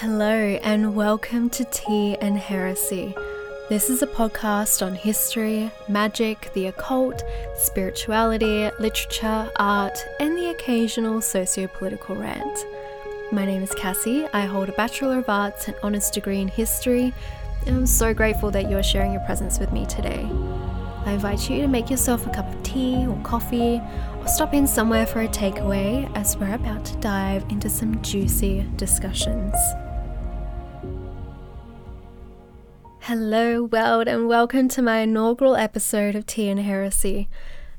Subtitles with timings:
[0.00, 3.14] Hello, and welcome to Tea and Heresy.
[3.68, 7.22] This is a podcast on history, magic, the occult,
[7.54, 12.64] spirituality, literature, art, and the occasional socio political rant.
[13.30, 14.26] My name is Cassie.
[14.32, 17.12] I hold a Bachelor of Arts and Honours degree in History,
[17.66, 20.26] and I'm so grateful that you are sharing your presence with me today.
[21.04, 23.82] I invite you to make yourself a cup of tea or coffee,
[24.16, 28.66] or stop in somewhere for a takeaway as we're about to dive into some juicy
[28.76, 29.54] discussions.
[33.10, 37.28] Hello, world, and welcome to my inaugural episode of Tea and Heresy.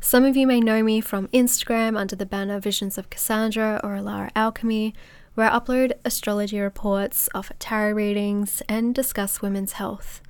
[0.02, 3.92] Some of you may know me from Instagram under the banner Visions of Cassandra or
[3.92, 4.94] Alara Alchemy,
[5.36, 10.22] where I upload astrology reports, offer tarot readings, and discuss women's health.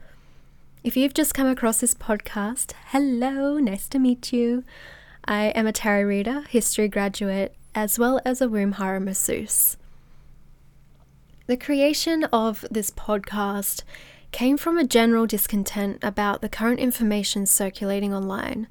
[0.84, 4.64] If you've just come across this podcast, hello, nice to meet you.
[5.26, 9.78] I am a tarot reader, history graduate, as well as a womb hara masseuse.
[11.48, 13.82] The creation of this podcast
[14.32, 18.68] came from a general discontent about the current information circulating online,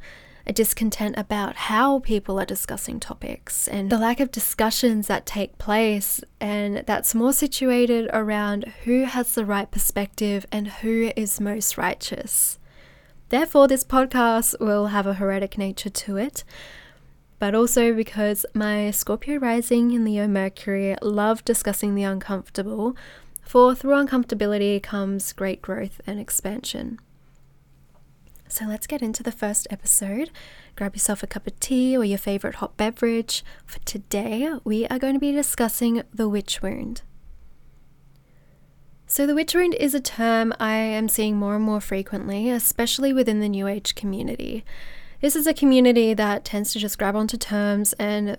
[0.47, 5.58] a discontent about how people are discussing topics, and the lack of discussions that take
[5.58, 11.77] place, and that's more situated around who has the right perspective and who is most
[11.77, 12.58] righteous.
[13.28, 16.42] Therefore, this podcast will have a heretic nature to it,
[17.39, 22.97] but also because my Scorpio rising in Leo Mercury love discussing the uncomfortable
[23.51, 27.01] for through uncomfortability comes great growth and expansion.
[28.47, 30.31] So let's get into the first episode.
[30.77, 33.45] Grab yourself a cup of tea or your favorite hot beverage.
[33.67, 37.03] For today, we are going to be discussing the witch wound.
[39.09, 43.12] So, the witch wound is a term I am seeing more and more frequently, especially
[43.12, 44.64] within the New Age community.
[45.20, 48.39] This is a community that tends to just grab onto terms and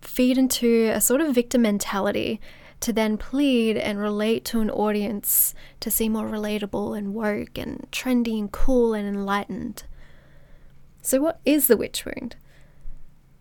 [0.00, 2.40] feed into a sort of victim mentality
[2.80, 7.86] to then plead and relate to an audience to seem more relatable and woke and
[7.90, 9.84] trendy and cool and enlightened.
[11.02, 12.36] So, what is the witch wound?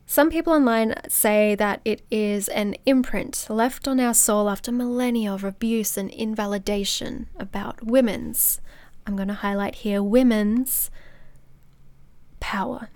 [0.07, 5.33] Some people online say that it is an imprint left on our soul after millennia
[5.33, 8.61] of abuse and invalidation about women's,
[9.07, 10.91] I'm going to highlight here, women's
[12.39, 12.89] power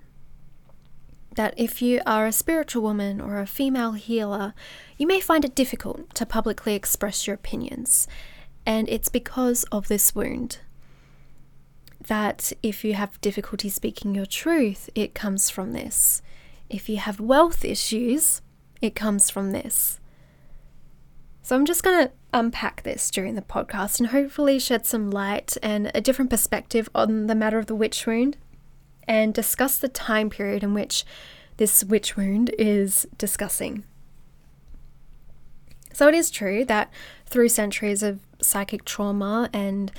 [1.34, 4.54] that if you are a spiritual woman or a female healer,
[4.96, 8.08] you may find it difficult to publicly express your opinions.
[8.66, 10.58] And it's because of this wound.
[12.06, 16.22] That if you have difficulty speaking your truth, it comes from this.
[16.68, 18.42] If you have wealth issues,
[18.80, 20.00] it comes from this.
[21.42, 25.56] So I'm just going to unpack this during the podcast and hopefully shed some light
[25.62, 28.36] and a different perspective on the matter of the witch wound
[29.10, 31.04] and discuss the time period in which
[31.56, 33.82] this witch wound is discussing.
[35.92, 36.92] So, it is true that
[37.26, 39.90] through centuries of psychic trauma and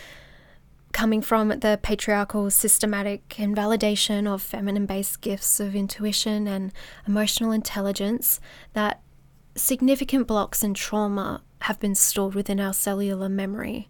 [0.94, 6.72] coming from the patriarchal systematic invalidation of feminine based gifts of intuition and
[7.06, 8.40] emotional intelligence,
[8.72, 9.02] that
[9.56, 13.90] significant blocks and trauma have been stored within our cellular memory.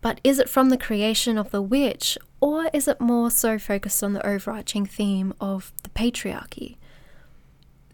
[0.00, 4.02] But is it from the creation of the witch, or is it more so focused
[4.02, 6.76] on the overarching theme of the patriarchy?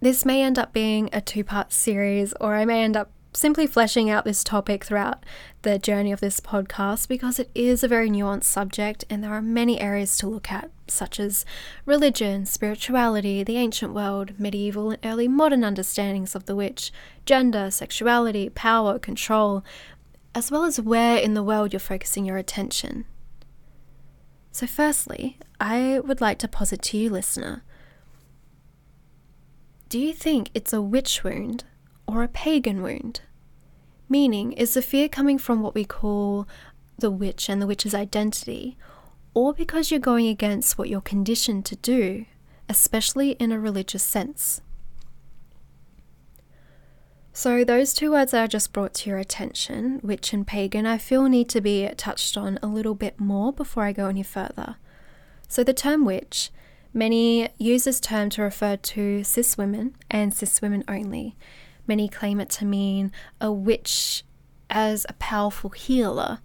[0.00, 3.66] This may end up being a two part series, or I may end up simply
[3.66, 5.24] fleshing out this topic throughout
[5.62, 9.40] the journey of this podcast because it is a very nuanced subject and there are
[9.40, 11.46] many areas to look at, such as
[11.86, 16.92] religion, spirituality, the ancient world, medieval and early modern understandings of the witch,
[17.24, 19.64] gender, sexuality, power, control,
[20.34, 23.04] as well as where in the world you're focusing your attention.
[24.52, 27.64] So, firstly, I would like to posit to you, listener
[29.92, 31.64] do you think it's a witch wound
[32.08, 33.20] or a pagan wound?
[34.08, 36.48] Meaning, is the fear coming from what we call
[36.98, 38.78] the witch and the witch's identity,
[39.34, 42.24] or because you're going against what you're conditioned to do,
[42.70, 44.61] especially in a religious sense?
[47.34, 51.28] So, those two words I just brought to your attention, witch and pagan, I feel
[51.28, 54.76] need to be touched on a little bit more before I go any further.
[55.48, 56.50] So, the term witch,
[56.92, 61.34] many use this term to refer to cis women and cis women only.
[61.86, 64.24] Many claim it to mean a witch
[64.68, 66.40] as a powerful healer,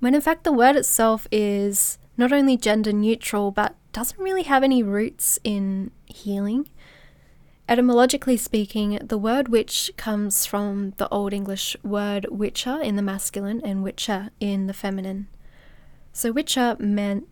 [0.00, 4.62] when in fact the word itself is not only gender neutral but doesn't really have
[4.62, 6.68] any roots in healing.
[7.66, 13.62] Etymologically speaking, the word witch comes from the Old English word wicca in the masculine
[13.64, 15.28] and wicce in the feminine.
[16.12, 17.26] So, wicce meant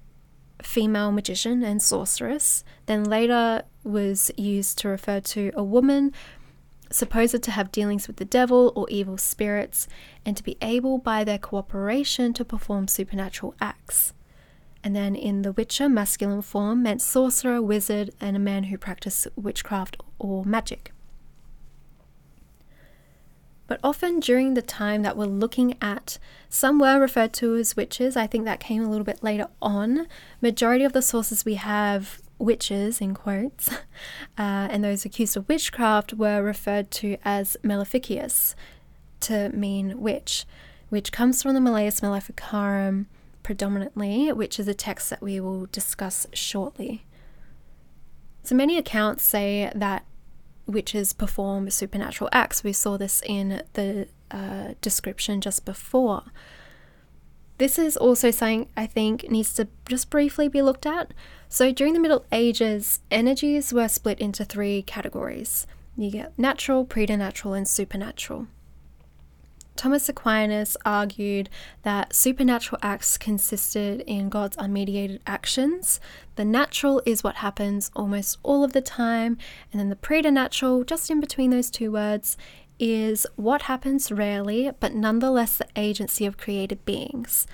[0.62, 6.12] female magician and sorceress, then later was used to refer to a woman
[6.90, 9.88] supposed to have dealings with the devil or evil spirits,
[10.25, 14.12] and to be able by their cooperation to perform supernatural acts.
[14.84, 19.29] And then in the Wicca, masculine form meant sorcerer, wizard, and a man who practiced
[19.37, 20.93] witchcraft or magic.
[23.69, 26.19] But often during the time that we're looking at,
[26.49, 28.17] some were referred to as witches.
[28.17, 30.08] I think that came a little bit later on.
[30.40, 33.76] Majority of the sources we have witches in quotes, uh,
[34.37, 38.55] and those accused of witchcraft were referred to as maleficius,
[39.20, 40.44] to mean witch,
[40.88, 43.06] which comes from the Malleus Maleficarum
[43.43, 47.05] predominantly, which is a text that we will discuss shortly.
[48.43, 50.05] So many accounts say that
[50.67, 52.65] witches perform supernatural acts.
[52.65, 56.25] We saw this in the uh, description just before.
[57.59, 61.12] This is also something I think needs to just briefly be looked at.
[61.49, 65.67] So, during the Middle Ages, energies were split into three categories
[65.97, 68.47] you get natural, preternatural, and supernatural.
[69.76, 71.48] Thomas Aquinas argued
[71.82, 76.00] that supernatural acts consisted in God's unmediated actions.
[76.36, 79.38] The natural is what happens almost all of the time,
[79.72, 82.36] and then the preternatural, just in between those two words,
[82.78, 87.46] is what happens rarely, but nonetheless the agency of created beings.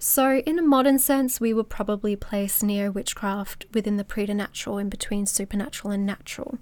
[0.00, 4.88] So, in a modern sense, we would probably place neo witchcraft within the preternatural in
[4.88, 6.58] between supernatural and natural.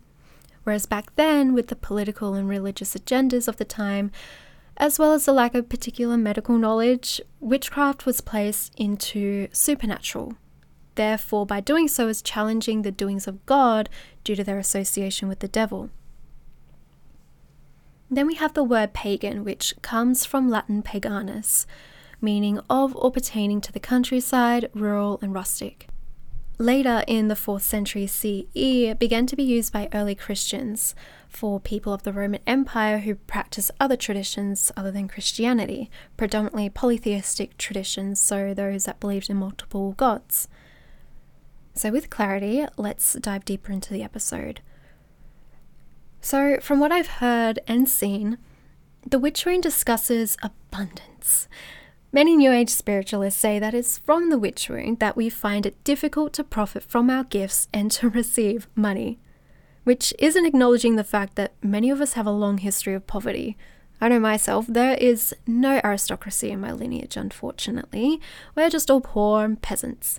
[0.64, 4.10] Whereas back then, with the political and religious agendas of the time,
[4.76, 10.34] as well as the lack of particular medical knowledge, witchcraft was placed into supernatural.
[10.96, 13.88] Therefore, by doing so, is challenging the doings of God
[14.24, 15.90] due to their association with the devil.
[18.10, 21.66] Then we have the word pagan, which comes from Latin paganus,
[22.20, 25.88] meaning of or pertaining to the countryside, rural, and rustic.
[26.58, 30.94] Later in the 4th century CE, it began to be used by early Christians,
[31.36, 37.58] for people of the Roman Empire who practice other traditions other than Christianity, predominantly polytheistic
[37.58, 40.48] traditions, so those that believed in multiple gods.
[41.74, 44.62] So, with clarity, let's dive deeper into the episode.
[46.22, 48.38] So, from what I've heard and seen,
[49.06, 51.48] the Witch Wound discusses abundance.
[52.12, 55.84] Many New Age spiritualists say that it's from the Witch Wound that we find it
[55.84, 59.18] difficult to profit from our gifts and to receive money
[59.86, 63.56] which isn't acknowledging the fact that many of us have a long history of poverty.
[64.00, 68.20] I know myself, there is no aristocracy in my lineage, unfortunately.
[68.56, 70.18] We're just all poor peasants.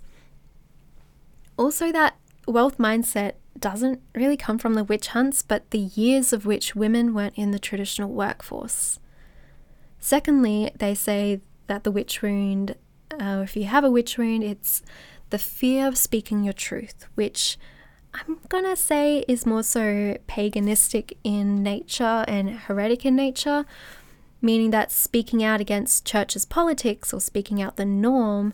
[1.58, 2.16] Also, that
[2.48, 7.14] wealth mindset doesn't really come from the witch hunts, but the years of which women
[7.14, 9.00] weren't in the traditional workforce.
[10.00, 12.78] Secondly, they say that the witch wound,
[13.20, 14.82] uh, if you have a witch wound, it's
[15.30, 17.58] the fear of speaking your truth, which
[18.20, 23.66] I'm gonna say is more so paganistic in nature and heretic in nature,
[24.42, 28.54] meaning that speaking out against church's politics or speaking out the norm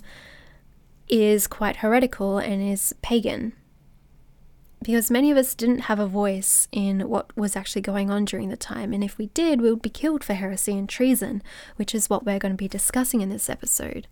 [1.08, 3.54] is quite heretical and is pagan.
[4.82, 8.50] Because many of us didn't have a voice in what was actually going on during
[8.50, 11.42] the time, and if we did, we would be killed for heresy and treason,
[11.78, 14.08] which is what we're going to be discussing in this episode.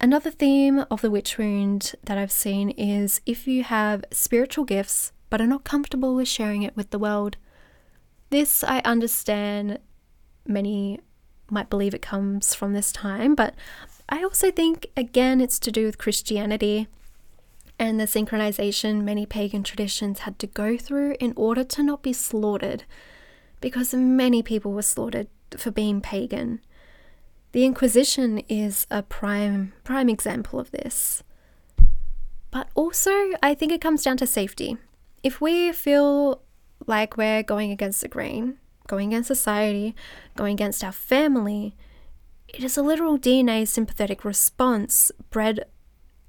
[0.00, 5.12] Another theme of the witch wound that I've seen is if you have spiritual gifts
[5.28, 7.36] but are not comfortable with sharing it with the world.
[8.30, 9.78] This I understand
[10.46, 11.00] many
[11.50, 13.54] might believe it comes from this time, but
[14.08, 16.86] I also think again it's to do with Christianity
[17.78, 22.12] and the syncretization many pagan traditions had to go through in order to not be
[22.12, 22.84] slaughtered,
[23.60, 26.60] because many people were slaughtered for being pagan.
[27.52, 31.22] The Inquisition is a prime prime example of this.
[32.50, 33.10] But also,
[33.42, 34.76] I think it comes down to safety.
[35.22, 36.42] If we feel
[36.86, 39.94] like we're going against the grain, going against society,
[40.36, 41.74] going against our family,
[42.48, 45.64] it is a literal DNA sympathetic response bred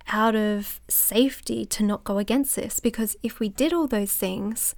[0.08, 2.80] out of safety to not go against this.
[2.80, 4.76] Because if we did all those things,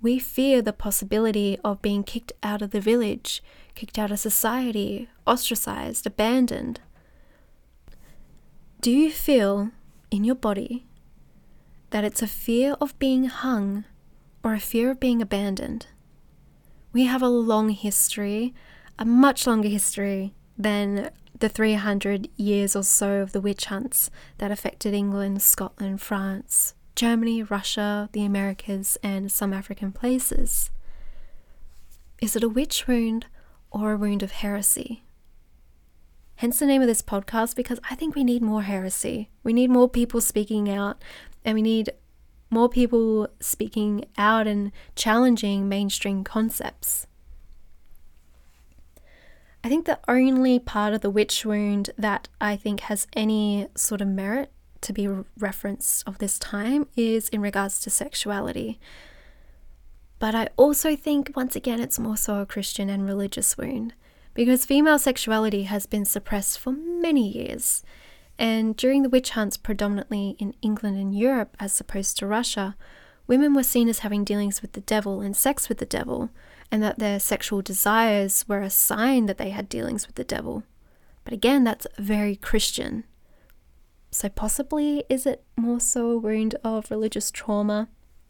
[0.00, 3.42] we fear the possibility of being kicked out of the village,
[3.74, 6.80] kicked out of society, ostracized, abandoned.
[8.80, 9.70] Do you feel
[10.10, 10.86] in your body
[11.90, 13.84] that it's a fear of being hung
[14.44, 15.86] or a fear of being abandoned?
[16.92, 18.54] We have a long history,
[18.98, 24.50] a much longer history than the 300 years or so of the witch hunts that
[24.50, 30.72] affected England, Scotland, France, Germany, Russia, the Americas, and some African places.
[32.20, 33.26] Is it a witch wound
[33.70, 35.04] or a wound of heresy?
[36.34, 39.30] Hence the name of this podcast because I think we need more heresy.
[39.44, 41.00] We need more people speaking out
[41.44, 41.92] and we need
[42.50, 47.06] more people speaking out and challenging mainstream concepts.
[49.62, 54.00] I think the only part of the witch wound that I think has any sort
[54.00, 54.50] of merit
[54.82, 55.08] to be
[55.38, 58.78] referenced of this time is in regards to sexuality.
[60.18, 63.94] But I also think, once again, it's more so a Christian and religious wound
[64.34, 67.82] because female sexuality has been suppressed for many years.
[68.38, 72.76] And during the witch hunts, predominantly in England and Europe, as opposed to Russia,
[73.26, 76.30] women were seen as having dealings with the devil and sex with the devil,
[76.70, 80.62] and that their sexual desires were a sign that they had dealings with the devil.
[81.24, 83.04] But again, that's very Christian.
[84.10, 87.88] So, possibly, is it more so a wound of religious trauma?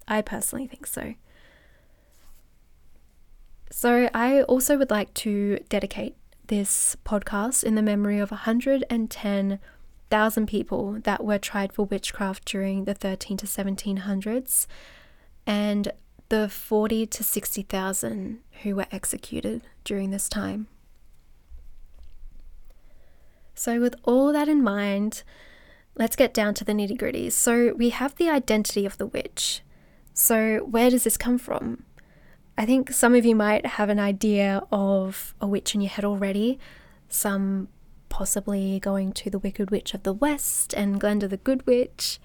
[0.09, 1.15] I personally think so.
[3.71, 6.17] So, I also would like to dedicate
[6.49, 12.95] this podcast in the memory of 110,000 people that were tried for witchcraft during the
[12.95, 14.67] 13 to 1700s
[15.47, 15.93] and
[16.29, 20.67] the 40 to 60,000 who were executed during this time.
[23.55, 25.23] So, with all that in mind,
[25.99, 27.29] let's get down to the nitty gritty.
[27.31, 29.63] So, we have the identity of the witch.
[30.15, 31.85] So, where does this come from?
[32.57, 36.05] I think some of you might have an idea of a witch in your head
[36.05, 36.59] already.
[37.09, 37.69] Some
[38.09, 42.19] possibly going to the Wicked Witch of the West and Glinda the Good Witch.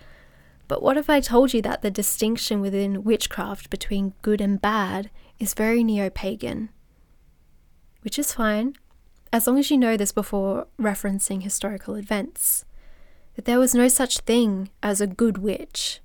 [0.67, 5.11] But what if I told you that the distinction within witchcraft between good and bad
[5.37, 6.69] is very neo pagan?
[8.01, 8.75] Which is fine,
[9.31, 12.65] as long as you know this before referencing historical events
[13.35, 15.99] that there was no such thing as a good witch,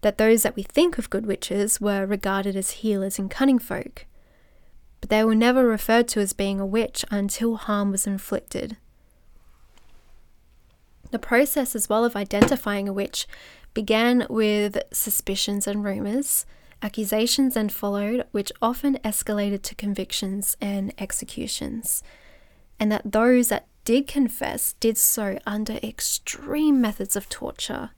[0.00, 4.06] that those that we think of good witches were regarded as healers and cunning folk,
[5.00, 8.76] but they were never referred to as being a witch until harm was inflicted.
[11.10, 13.26] The process, as well, of identifying a witch
[13.74, 16.46] began with suspicions and rumours,
[16.82, 22.02] accusations then followed, which often escalated to convictions and executions,
[22.80, 27.90] and that those that did confess did so under extreme methods of torture.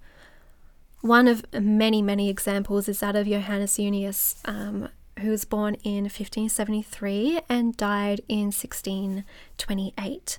[1.01, 4.89] One of many, many examples is that of Johannes Junius, um,
[5.19, 10.39] who was born in 1573 and died in 1628,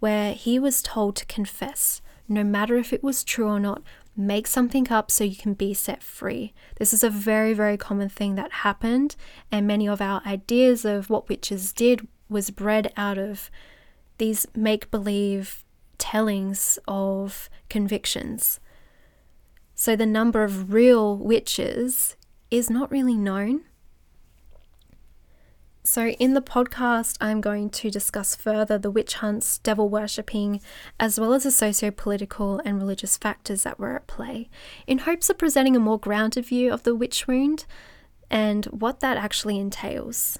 [0.00, 3.82] where he was told to confess, no matter if it was true or not,
[4.16, 6.52] make something up so you can be set free.
[6.78, 9.14] This is a very, very common thing that happened,
[9.52, 13.50] and many of our ideas of what witches did was bred out of
[14.20, 15.64] these make believe
[15.98, 18.60] tellings of convictions.
[19.74, 22.16] So the number of real witches
[22.50, 23.62] is not really known.
[25.82, 30.60] So, in the podcast, I'm going to discuss further the witch hunts, devil worshipping,
[31.00, 34.50] as well as the socio political and religious factors that were at play,
[34.86, 37.64] in hopes of presenting a more grounded view of the witch wound
[38.30, 40.38] and what that actually entails.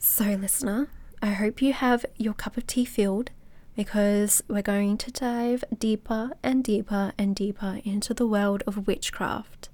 [0.00, 3.30] So, listener, I hope you have your cup of tea filled
[3.74, 9.68] because we're going to dive deeper and deeper and deeper into the world of witchcraft.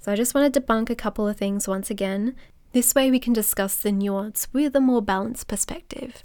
[0.00, 2.34] So, I just want to debunk a couple of things once again.
[2.72, 6.22] This way, we can discuss the nuance with a more balanced perspective.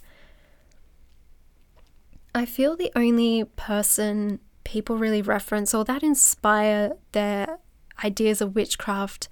[2.36, 7.60] I feel the only person people really reference or that inspire their
[8.04, 9.28] ideas of witchcraft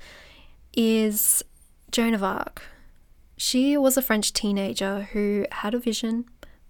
[0.73, 1.43] is
[1.91, 2.63] Joan of Arc.
[3.43, 6.25] She was a French teenager who had a vision,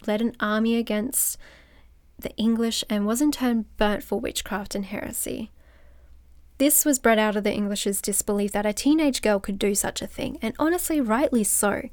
[0.07, 1.37] led an army against
[2.17, 5.51] the English, and was in turn burnt for witchcraft and heresy.
[6.59, 10.01] This was bred out of the English's disbelief that a teenage girl could do such
[10.01, 11.89] a thing, and honestly, rightly so.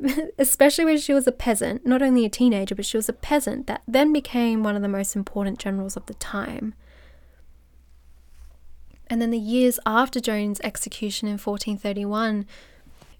[0.38, 3.68] Especially when she was a peasant, not only a teenager, but she was a peasant
[3.68, 6.74] that then became one of the most important generals of the time.
[9.06, 12.44] And then the years after Joan's execution in 1431,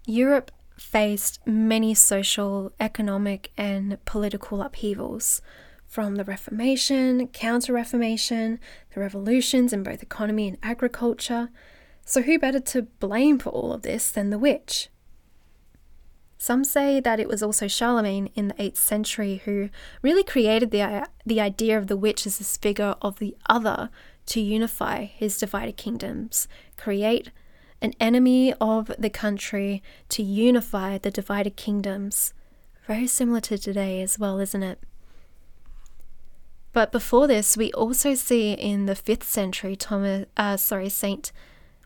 [0.04, 5.40] Europe faced many social, economic, and political upheavals
[5.86, 8.58] from the Reformation, Counter Reformation,
[8.94, 11.48] the revolutions in both economy and agriculture.
[12.04, 14.88] So, who better to blame for all of this than the witch?
[16.38, 19.70] Some say that it was also Charlemagne in the 8th century who
[20.02, 23.90] really created the, the idea of the witch as this figure of the other
[24.26, 27.30] to unify his divided kingdoms, create
[27.82, 32.32] an enemy of the country to unify the divided kingdoms.
[32.86, 34.80] Very similar to today as well, isn't it?
[36.72, 41.32] But before this, we also see in the 5th century Thomas, uh, sorry, Saint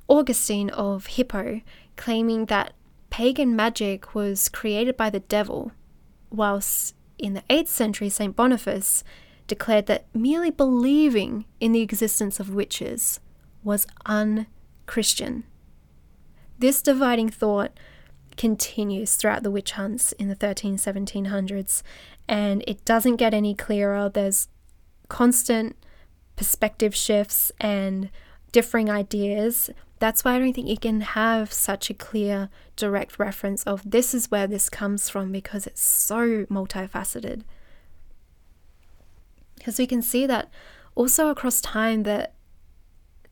[0.09, 1.61] Augustine of Hippo
[1.97, 2.73] claiming that
[3.11, 5.73] pagan magic was created by the devil,
[6.31, 9.05] whilst in the 8th century Saint Boniface
[9.47, 13.21] declared that merely believing in the existence of witches
[13.63, 15.45] was unchristian.
[16.61, 17.73] This dividing thought
[18.37, 21.83] continues throughout the witch hunts in the 13 1700s
[22.29, 24.49] and it doesn't get any clearer there's
[25.09, 25.77] constant
[26.37, 28.09] perspective shifts and
[28.53, 29.69] differing ideas
[30.01, 34.15] that's why I don't think you can have such a clear, direct reference of this
[34.15, 37.43] is where this comes from because it's so multifaceted.
[39.57, 40.51] Because we can see that
[40.95, 42.33] also across time that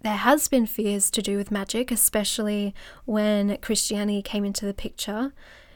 [0.01, 2.75] there has been fears to do with magic, especially
[3.05, 5.33] when Christianity came into the picture.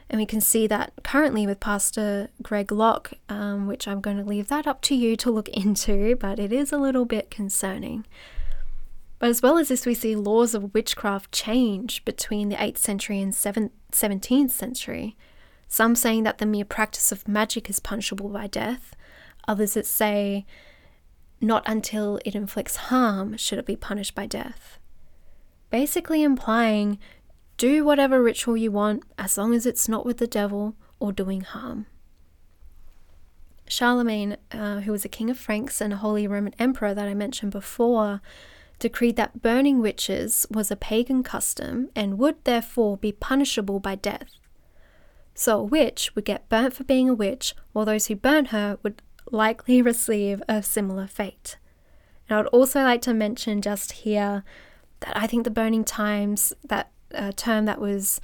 [0.09, 4.23] And we can see that currently with Pastor Greg Locke, um, which I'm going to
[4.23, 8.05] leave that up to you to look into, but it is a little bit concerning.
[9.19, 13.21] But as well as this, we see laws of witchcraft change between the 8th century
[13.21, 15.15] and 17th century.
[15.67, 18.95] Some saying that the mere practice of magic is punishable by death,
[19.47, 20.45] others that say
[21.43, 24.79] not until it inflicts harm should it be punished by death.
[25.69, 26.97] Basically implying
[27.57, 31.41] do whatever ritual you want as long as it's not with the devil or doing
[31.41, 31.85] harm.
[33.67, 37.13] Charlemagne, uh, who was a king of Franks and a Holy Roman Emperor that I
[37.13, 38.21] mentioned before,
[38.79, 44.29] decreed that burning witches was a pagan custom and would therefore be punishable by death.
[45.35, 48.77] So a witch would get burnt for being a witch, while those who burnt her
[48.83, 49.01] would
[49.31, 51.57] likely receive a similar fate.
[52.29, 54.43] And I would also like to mention just here
[55.01, 58.21] that I think the burning times, that uh, term that was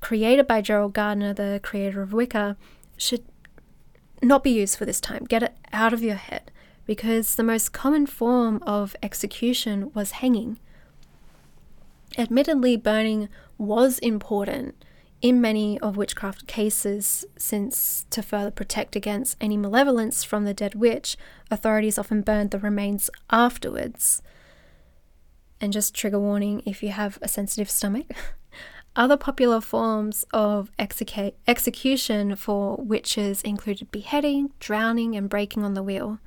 [0.00, 2.56] created by Gerald Gardner, the creator of Wicca,
[2.96, 3.24] should
[4.22, 5.24] not be used for this time.
[5.24, 6.50] Get it out of your head
[6.86, 10.58] because the most common form of execution was hanging.
[12.18, 14.74] Admittedly, burning was important
[15.22, 20.74] in many of witchcraft cases, since to further protect against any malevolence from the dead
[20.74, 21.16] witch,
[21.50, 24.22] authorities often burned the remains afterwards.
[25.60, 28.06] And just trigger warning if you have a sensitive stomach.
[28.96, 35.82] Other popular forms of execa- execution for witches included beheading, drowning, and breaking on the
[35.82, 36.18] wheel.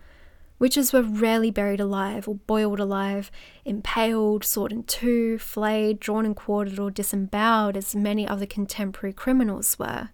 [0.60, 3.32] Witches were rarely buried alive or boiled alive,
[3.66, 9.78] impaled, sawed in two, flayed, drawn and quartered, or disemboweled as many other contemporary criminals
[9.78, 10.10] were.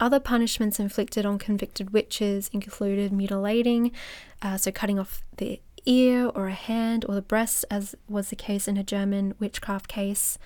[0.00, 3.92] Other punishments inflicted on convicted witches included mutilating,
[4.40, 8.36] uh, so cutting off the ear or a hand or the breast, as was the
[8.36, 10.38] case in a German witchcraft case,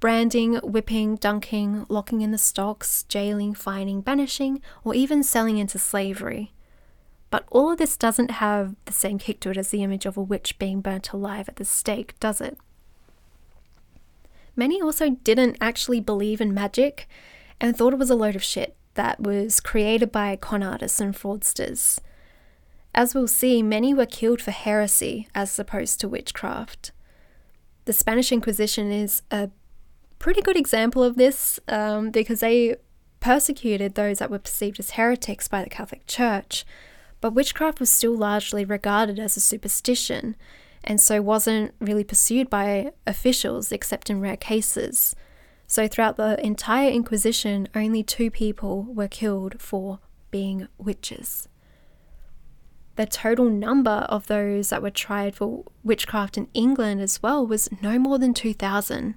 [0.00, 6.52] branding, whipping, dunking, locking in the stocks, jailing, fining, banishing, or even selling into slavery.
[7.30, 10.16] But all of this doesn't have the same kick to it as the image of
[10.16, 12.56] a witch being burnt alive at the stake, does it?
[14.56, 17.08] Many also didn't actually believe in magic
[17.60, 21.14] and thought it was a load of shit that was created by con artists and
[21.14, 22.00] fraudsters.
[22.94, 26.90] As we'll see, many were killed for heresy as opposed to witchcraft.
[27.84, 29.50] The Spanish Inquisition is a
[30.18, 32.76] pretty good example of this um, because they
[33.20, 36.64] persecuted those that were perceived as heretics by the Catholic Church
[37.20, 40.36] but witchcraft was still largely regarded as a superstition,
[40.84, 45.14] and so wasn't really pursued by officials except in rare cases.
[45.66, 49.98] So, throughout the entire Inquisition, only two people were killed for
[50.30, 51.48] being witches.
[52.96, 57.68] The total number of those that were tried for witchcraft in England as well was
[57.82, 59.14] no more than 2,000,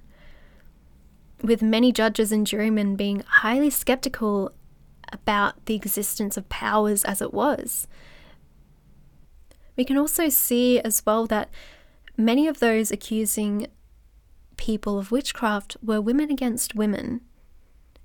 [1.42, 4.52] with many judges and jurymen being highly skeptical
[5.12, 7.86] about the existence of powers as it was.
[9.76, 11.48] We can also see as well that
[12.16, 13.68] many of those accusing
[14.56, 17.20] people of witchcraft were women against women.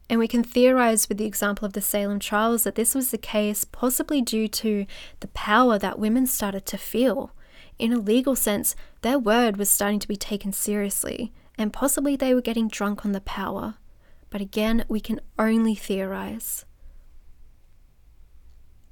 [0.09, 3.17] And we can theorize with the example of the Salem trials that this was the
[3.17, 4.85] case possibly due to
[5.19, 7.31] the power that women started to feel.
[7.77, 12.33] In a legal sense, their word was starting to be taken seriously, and possibly they
[12.33, 13.75] were getting drunk on the power.
[14.29, 16.65] But again, we can only theorize.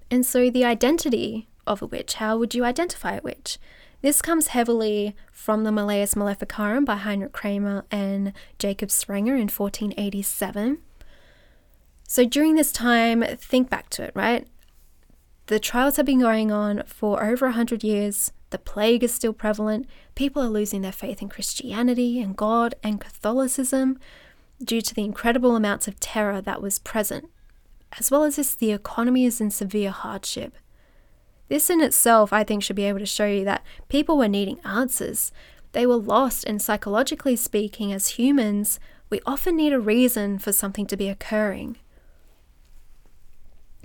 [0.10, 3.58] And so the identity of a witch, how would you identify a witch?
[4.02, 10.78] This comes heavily from the Malleus Maleficarum by Heinrich Kramer and Jacob Sprenger in 1487.
[12.08, 14.48] So during this time, think back to it, right?
[15.48, 18.32] The trials have been going on for over 100 years.
[18.52, 19.88] The plague is still prevalent.
[20.14, 24.00] People are losing their faith in Christianity and God and Catholicism
[24.64, 27.30] due to the incredible amounts of terror that was present
[28.00, 30.56] as well as this, the economy is in severe hardship.
[31.48, 34.60] This in itself, I think, should be able to show you that people were needing
[34.66, 35.32] answers.
[35.74, 38.80] They were lost, and psychologically speaking, as humans,
[39.10, 41.78] we often need a reason for something to be occurring.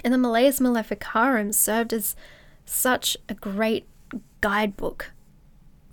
[0.03, 2.16] And the Malleus Maleficarum served as
[2.64, 3.87] such a great
[4.40, 5.12] guidebook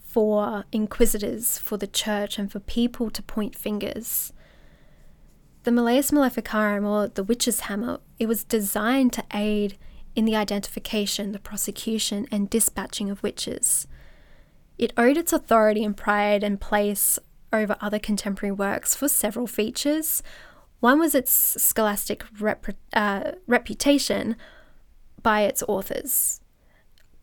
[0.01, 4.31] for inquisitors, for the church, and for people to point fingers.
[5.67, 9.77] The Malleus Maleficarum, or the witch's hammer, it was designed to aid
[10.15, 13.85] in the identification, the prosecution, and dispatching of witches.
[14.77, 17.19] It owed its authority and pride and place
[17.51, 20.23] over other contemporary works for several features.
[20.79, 24.37] One was its scholastic rep- uh, reputation
[25.21, 26.39] by its authors.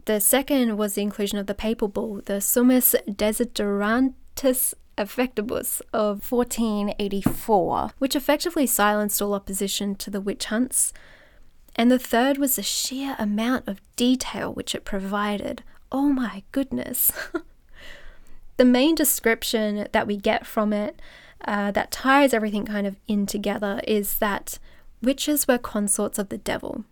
[0.05, 7.91] The second was the inclusion of the papal bull, the Summis Desiderantes Affectibus of 1484,
[7.99, 10.93] which effectively silenced all opposition to the witch hunts.
[11.77, 15.63] And the third was the sheer amount of detail which it provided.
[15.91, 17.13] Oh my goodness.
[18.57, 21.01] the main description that we get from it
[21.45, 24.59] uh, that ties everything kind of in together is that
[25.03, 26.85] witches were consorts of the devil.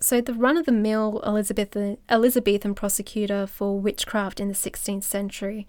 [0.00, 5.66] So, the run of the mill Elizabethan, Elizabethan prosecutor for witchcraft in the 16th century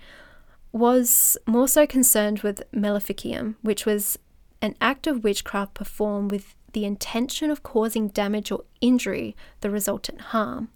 [0.73, 4.17] was more so concerned with maleficium, which was
[4.62, 10.19] an act of witchcraft performed with the intention of causing damage or injury, the resultant
[10.19, 10.69] harm.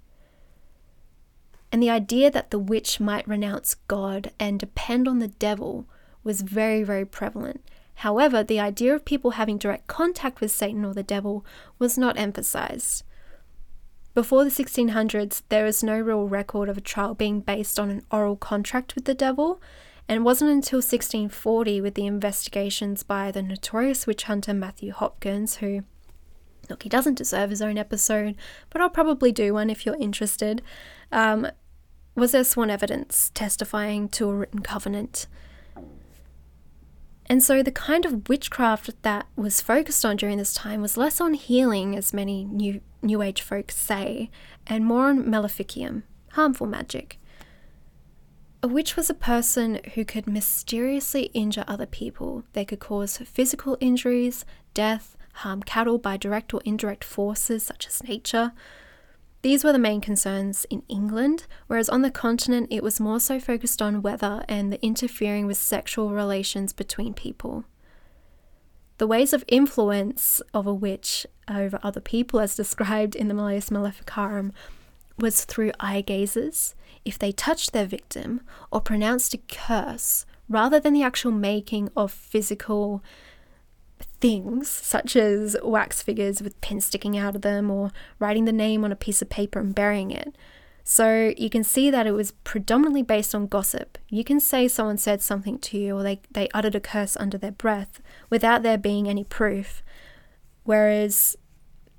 [1.71, 5.85] And the idea that the witch might renounce God and depend on the devil
[6.23, 7.67] was very, very prevalent.
[7.95, 11.43] However, the idea of people having direct contact with Satan or the devil
[11.79, 13.03] was not emphasized.
[14.13, 18.03] Before the 1600s, there is no real record of a trial being based on an
[18.11, 19.59] oral contract with the devil,
[20.09, 25.57] and it wasn't until 1640 with the investigations by the notorious witch hunter Matthew Hopkins,
[25.57, 25.83] who,
[26.69, 28.35] look, he doesn't deserve his own episode,
[28.69, 30.61] but I'll probably do one if you're interested,
[31.11, 31.47] um,
[32.15, 35.27] was there sworn evidence testifying to a written covenant.
[37.29, 41.19] And so the kind of witchcraft that was focused on during this time was less
[41.19, 44.29] on healing, as many new New Age folks say,
[44.65, 47.19] and more on maleficium, harmful magic.
[48.63, 52.43] A witch was a person who could mysteriously injure other people.
[52.53, 58.03] They could cause physical injuries, death, harm cattle by direct or indirect forces such as
[58.03, 58.53] nature.
[59.43, 63.39] These were the main concerns in England, whereas on the continent it was more so
[63.39, 67.63] focused on weather and the interfering with sexual relations between people.
[68.97, 73.69] The ways of influence of a witch over other people, as described in the Malleus
[73.69, 74.51] Maleficarum,
[75.17, 76.75] was through eye gazes,
[77.05, 82.11] if they touched their victim or pronounced a curse, rather than the actual making of
[82.11, 83.03] physical
[84.19, 88.83] things, such as wax figures with pins sticking out of them or writing the name
[88.83, 90.35] on a piece of paper and burying it.
[90.83, 93.97] So you can see that it was predominantly based on gossip.
[94.09, 97.37] You can say someone said something to you or they, they uttered a curse under
[97.37, 97.99] their breath
[98.29, 99.83] without there being any proof.
[100.63, 101.35] Whereas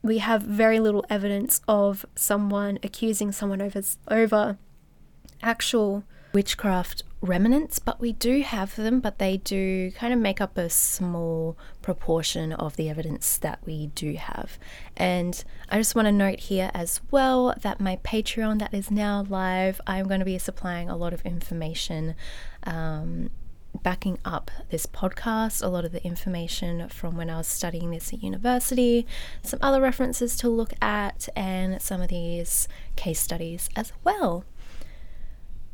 [0.03, 4.59] we have very little evidence of someone accusing someone over, over
[5.43, 10.57] actual witchcraft remnants, but we do have them, but they do kind of make up
[10.57, 14.59] a small proportion of the evidence that we do have.
[14.97, 19.25] And I just want to note here as well that my Patreon that is now
[19.29, 22.15] live, I'm going to be supplying a lot of information.
[22.65, 23.31] Um,
[23.83, 28.13] backing up this podcast, a lot of the information from when I was studying this
[28.13, 29.07] at university,
[29.43, 34.45] some other references to look at, and some of these case studies as well.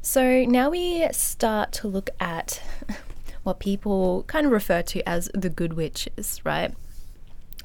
[0.02, 2.62] So now we start to look at
[3.42, 6.74] what people kind of refer to as the good witches, right?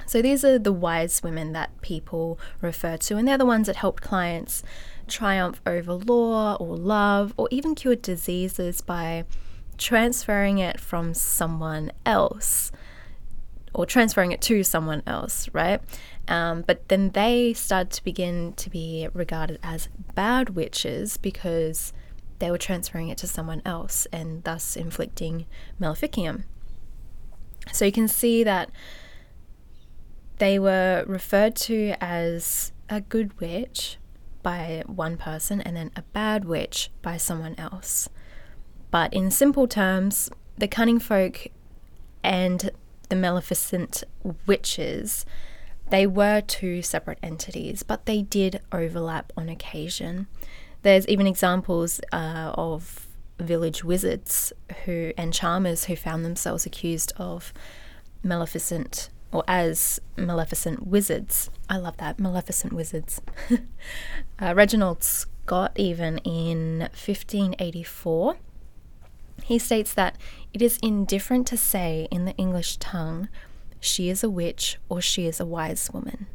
[0.06, 3.76] So these are the wise women that people refer to, and they're the ones that
[3.76, 4.62] helped clients
[5.06, 9.24] triumph over law or love or even cure diseases by
[9.80, 12.70] transferring it from someone else
[13.72, 15.80] or transferring it to someone else, right?
[16.28, 21.92] Um, but then they start to begin to be regarded as bad witches because
[22.40, 25.46] they were transferring it to someone else and thus inflicting
[25.80, 26.44] maleficium.
[27.72, 28.70] So you can see that
[30.38, 33.98] they were referred to as a good witch
[34.42, 38.08] by one person and then a bad witch by someone else.
[38.90, 41.46] But in simple terms, the cunning folk
[42.22, 42.70] and
[43.08, 44.04] the maleficent
[44.46, 45.24] witches,
[45.90, 50.26] they were two separate entities, but they did overlap on occasion.
[50.82, 53.06] There's even examples uh, of
[53.38, 54.52] village wizards
[54.84, 57.52] who and charmers who found themselves accused of
[58.22, 61.50] maleficent or as maleficent wizards.
[61.68, 63.20] I love that, maleficent wizards.
[64.40, 68.36] uh, Reginald Scot, even in 1584,
[69.50, 70.16] he states that
[70.54, 73.28] it is indifferent to say in the English tongue,
[73.80, 76.28] she is a witch or she is a wise woman.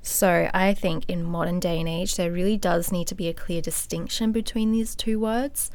[0.00, 3.34] So I think in modern day and age, there really does need to be a
[3.34, 5.72] clear distinction between these two words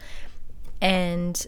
[0.80, 1.46] and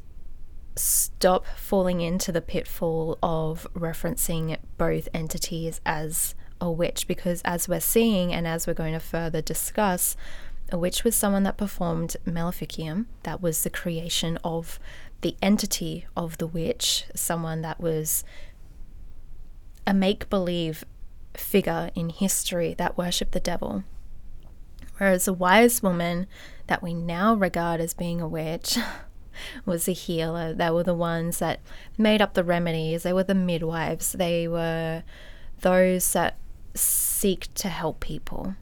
[0.76, 7.80] stop falling into the pitfall of referencing both entities as a witch because as we're
[7.80, 10.18] seeing and as we're going to further discuss
[10.72, 14.80] a witch was someone that performed maleficium that was the creation of
[15.22, 18.24] the entity of the witch someone that was
[19.88, 20.84] a make believe
[21.36, 23.84] figure in history that worshipped the devil
[24.98, 26.28] whereas a wise woman
[26.68, 28.78] that we now regard as being a witch
[29.66, 30.54] was a healer.
[30.54, 31.60] They were the ones that
[31.98, 33.04] made up the remedies.
[33.04, 34.14] They were the midwives.
[34.14, 35.04] They were
[35.62, 36.38] those that
[36.74, 38.56] seek to help people.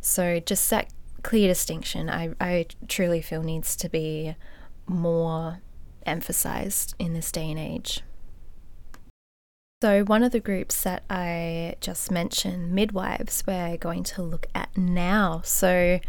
[0.00, 0.88] So just that
[1.22, 4.36] clear distinction, I, I truly feel needs to be
[4.86, 5.60] more
[6.06, 8.00] emphasized in this day and age.
[9.82, 14.76] So, one of the groups that I just mentioned, midwives, we're going to look at
[14.76, 15.40] now.
[15.42, 16.00] So,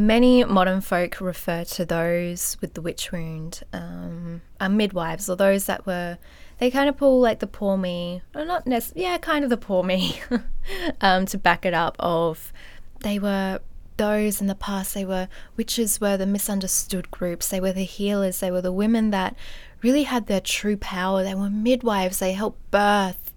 [0.00, 5.64] Many modern folk refer to those with the witch wound um, are midwives, or those
[5.64, 6.18] that were,
[6.58, 9.56] they kind of pull like the poor me, or not necessarily, yeah, kind of the
[9.56, 10.20] poor me,
[11.00, 11.96] um, to back it up.
[11.98, 12.52] Of
[13.00, 13.58] they were
[13.98, 18.40] those in the past, they were witches, were the misunderstood groups, they were the healers,
[18.40, 19.36] they were the women that
[19.82, 21.22] really had their true power.
[21.22, 23.32] They were midwives, they helped birth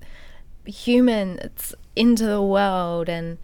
[0.65, 3.37] humans into the world, and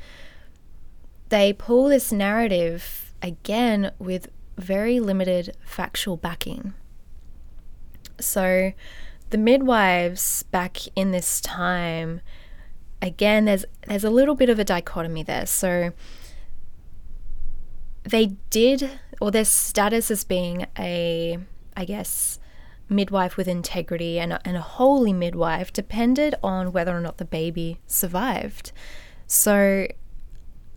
[1.30, 6.74] they pull this narrative again with very limited factual backing.
[8.20, 8.74] So,
[9.30, 12.22] the midwives back in this time,
[13.02, 15.46] again, there's there's a little bit of a dichotomy there.
[15.46, 15.92] So,
[18.10, 21.38] they did, or their status as being a,
[21.76, 22.40] I guess,
[22.90, 27.26] midwife with integrity and a, and a holy midwife depended on whether or not the
[27.26, 28.72] baby survived.
[29.26, 29.88] So,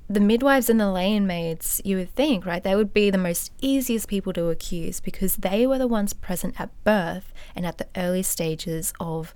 [0.08, 3.52] the midwives and the laying maids, you would think, right, they would be the most
[3.60, 7.86] easiest people to accuse because they were the ones present at birth and at the
[7.94, 9.32] early stages of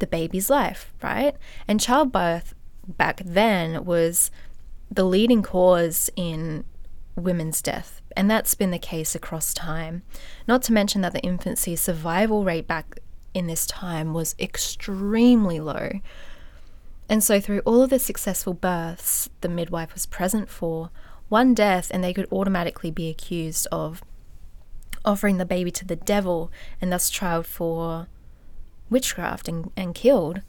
[0.00, 1.34] the baby's life, right?
[1.66, 2.54] And childbirth
[2.86, 4.30] back then was
[4.90, 6.64] the leading cause in
[7.16, 10.02] women's death, and that's been the case across time.
[10.48, 13.00] Not to mention that the infancy survival rate back
[13.34, 16.00] in this time was extremely low.
[17.08, 20.90] And so, through all of the successful births the midwife was present for,
[21.28, 24.02] one death and they could automatically be accused of
[25.04, 28.06] offering the baby to the devil and thus trialed for
[28.90, 30.42] witchcraft and, and killed.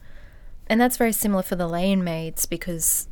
[0.67, 3.07] And that's very similar for the laying maids because,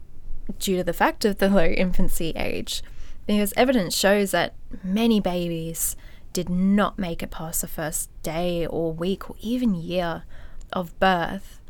[0.59, 2.83] due to the fact of the low infancy age,
[3.31, 5.95] because evidence shows that many babies
[6.33, 10.23] did not make it past the first day or week or even year
[10.71, 11.61] of birth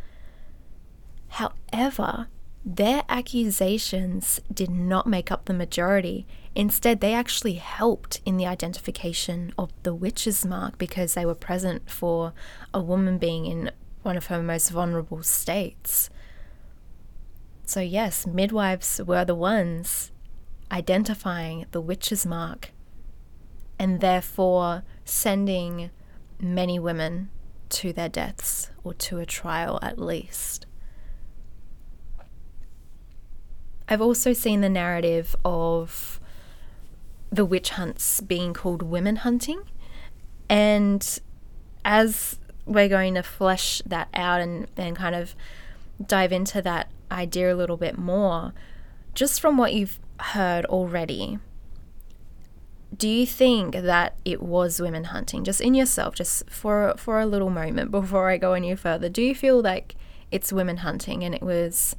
[1.31, 2.27] However,
[2.65, 6.27] their accusations did not make up the majority.
[6.55, 11.89] Instead, they actually helped in the identification of the witch's mark because they were present
[11.89, 12.33] for
[12.73, 13.71] a woman being in
[14.03, 16.09] one of her most vulnerable states.
[17.65, 20.11] So, yes, midwives were the ones
[20.71, 22.71] identifying the witch's mark
[23.77, 25.89] and therefore sending
[26.39, 27.29] many women
[27.69, 30.65] to their deaths or to a trial at least.
[33.87, 36.19] I've also seen the narrative of
[37.31, 39.63] the witch hunts being called women hunting.
[40.49, 41.19] And
[41.83, 45.35] as we're going to flesh that out and, and kind of
[46.05, 48.53] dive into that idea a little bit more,
[49.13, 51.39] just from what you've heard already,
[52.95, 55.43] do you think that it was women hunting?
[55.43, 59.09] Just in yourself just for for a little moment before I go any further.
[59.09, 59.95] Do you feel like
[60.29, 61.95] it's women hunting and it was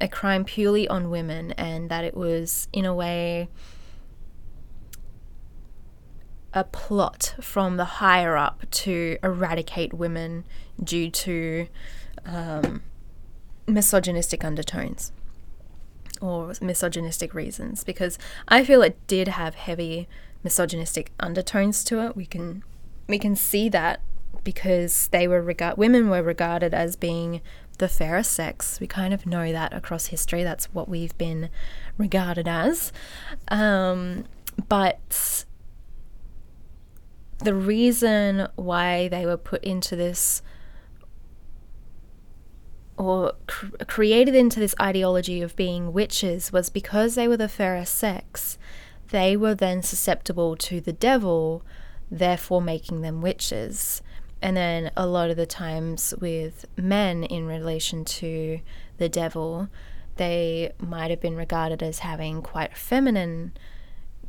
[0.00, 3.48] a crime purely on women and that it was, in a way,
[6.52, 10.44] a plot from the higher up to eradicate women
[10.82, 11.68] due to
[12.26, 12.82] um,
[13.66, 15.12] misogynistic undertones
[16.22, 20.08] or misogynistic reasons because I feel it did have heavy
[20.42, 22.16] misogynistic undertones to it.
[22.16, 22.62] We can
[23.08, 24.00] we can see that
[24.44, 27.40] because they were regard women were regarded as being
[27.78, 28.78] the fairer sex.
[28.80, 30.44] We kind of know that across history.
[30.44, 31.50] That's what we've been
[31.98, 32.92] regarded as.
[33.48, 34.24] Um,
[34.68, 35.44] but
[37.38, 40.42] the reason why they were put into this
[42.96, 47.84] or cr- created into this ideology of being witches was because they were the fairer
[47.84, 48.58] sex.
[49.10, 51.62] They were then susceptible to the devil,
[52.10, 54.02] therefore making them witches.
[54.40, 58.60] And then a lot of the times with men in relation to
[58.98, 59.68] the devil,
[60.16, 63.52] they might have been regarded as having quite feminine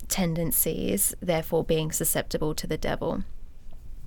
[0.08, 3.24] tendencies, therefore being susceptible to the devil.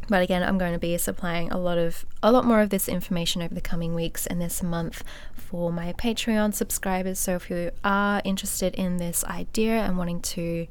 [0.09, 2.89] But again, I'm going to be supplying a lot of a lot more of this
[2.89, 5.03] information over the coming weeks and this month
[5.35, 7.19] for my Patreon subscribers.
[7.19, 10.67] So if you are interested in this idea and wanting to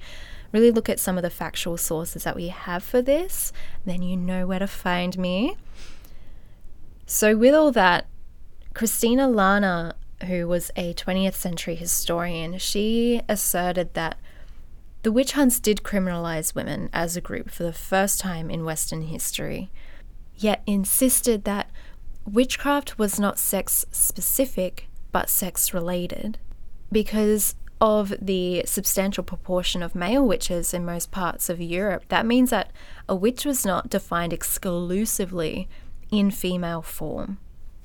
[0.52, 3.52] really look at some of the factual sources that we have for this,
[3.86, 5.58] then you know where to find me.
[7.06, 8.08] So with all that,
[8.74, 9.94] Christina Larner,
[10.28, 14.18] who was a 20th century historian, she asserted that
[15.06, 19.04] the witch hunts did criminalize women as a group for the first time in Western
[19.04, 19.70] history,
[20.36, 21.70] yet insisted that
[22.26, 26.40] witchcraft was not sex specific but sex related
[26.92, 32.06] because of the substantial proportion of male witches in most parts of Europe.
[32.08, 32.72] That means that
[33.08, 35.70] a witch was not defined exclusively
[36.10, 37.38] in female form.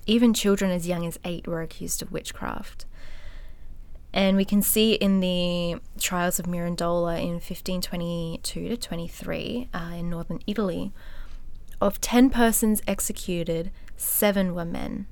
[0.06, 2.86] Even children as young as eight were accused of witchcraft.
[4.12, 10.10] And we can see in the trials of Mirandola in 1522 to 23 uh, in
[10.10, 10.92] northern Italy,
[11.80, 15.06] of 10 persons executed, seven were men.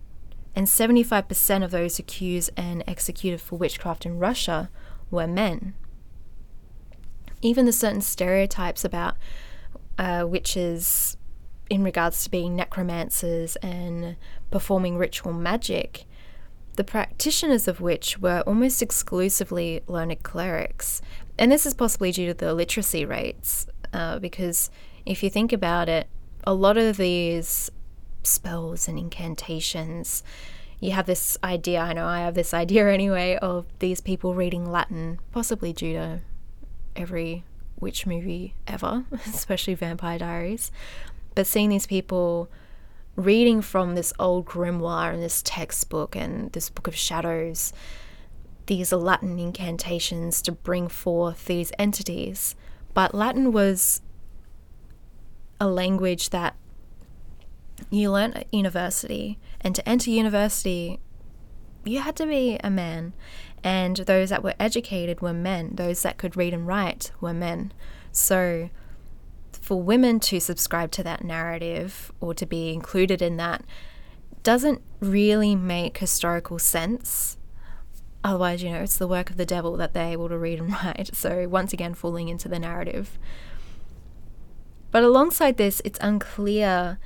[0.54, 4.68] And 75% of those accused and executed for witchcraft in Russia
[5.10, 5.74] were men.
[7.40, 9.16] Even the certain stereotypes about
[9.96, 11.16] uh, witches
[11.70, 14.16] in regards to being necromancers and
[14.50, 16.04] performing ritual magic
[16.78, 21.02] the practitioners of which were almost exclusively learned clerics.
[21.36, 24.70] And this is possibly due to the literacy rates, uh, because
[25.04, 26.06] if you think about it,
[26.44, 27.68] a lot of these
[28.22, 30.22] spells and incantations,
[30.78, 34.70] you have this idea, I know I have this idea anyway, of these people reading
[34.70, 36.20] Latin, possibly due to
[36.94, 37.42] every
[37.80, 40.70] witch movie ever, especially Vampire Diaries.
[41.34, 42.48] But seeing these people
[43.18, 47.72] reading from this old grimoire and this textbook and this book of shadows,
[48.66, 52.54] these are Latin incantations to bring forth these entities.
[52.94, 54.02] But Latin was
[55.60, 56.54] a language that
[57.90, 61.00] you learnt at university, and to enter university,
[61.84, 63.14] you had to be a man,
[63.64, 67.72] and those that were educated were men, those that could read and write were men.
[68.12, 68.70] So,
[69.68, 73.62] for women to subscribe to that narrative or to be included in that
[74.42, 77.36] doesn't really make historical sense.
[78.24, 80.72] Otherwise, you know, it's the work of the devil that they're able to read and
[80.84, 81.10] write.
[81.12, 83.18] So, once again, falling into the narrative.
[84.90, 86.98] But alongside this, it's unclear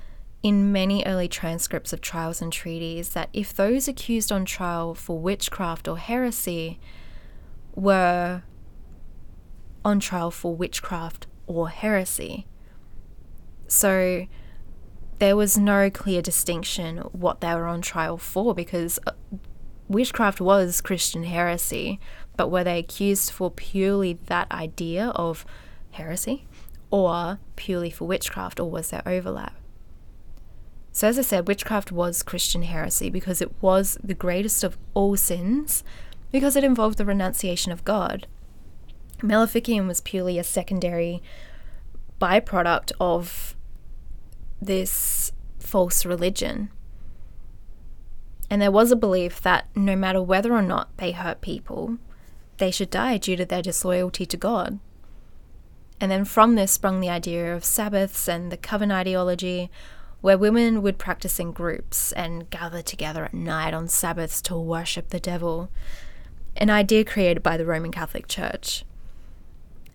[0.45, 5.19] in many early transcripts of trials and treaties that if those accused on trial for
[5.19, 6.79] witchcraft or heresy
[7.75, 8.45] were
[9.85, 12.47] on trial for witchcraft or heresy,
[13.73, 14.27] so
[15.19, 19.13] there was no clear distinction what they were on trial for because uh,
[19.89, 21.99] witchcraft was Christian heresy,
[22.37, 25.47] but were they accused for purely that idea of
[25.93, 26.47] heresy
[26.91, 29.55] or purely for witchcraft, or was there overlap?
[30.93, 35.17] So, as I said, witchcraft was Christian heresy because it was the greatest of all
[35.17, 35.83] sins
[36.31, 38.27] because it involved the renunciation of God.
[39.21, 41.23] Maleficium was purely a secondary
[42.21, 43.57] byproduct of
[44.67, 46.71] this false religion.
[48.49, 51.99] And there was a belief that no matter whether or not they hurt people,
[52.59, 54.79] they should die due to their disloyalty to God.
[56.01, 59.71] And then from this sprung the idea of Sabbaths and the coven ideology,
[60.21, 65.09] where women would practice in groups and gather together at night on Sabbaths to worship
[65.09, 65.71] the devil,
[66.57, 68.85] an idea created by the Roman Catholic Church.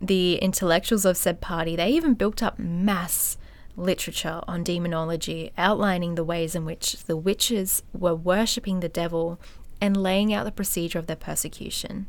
[0.02, 3.38] The intellectuals of said party, they even built up mass
[3.78, 9.40] literature on demonology, outlining the ways in which the witches were worshipping the devil
[9.80, 12.08] and laying out the procedure of their persecution.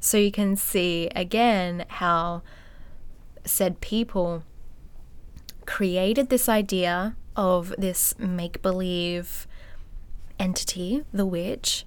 [0.00, 2.42] So you can see again how
[3.44, 4.42] said people
[5.64, 9.46] created this idea of this make believe
[10.38, 11.84] entity, the witch,